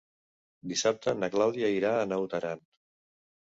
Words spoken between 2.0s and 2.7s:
Naut Aran.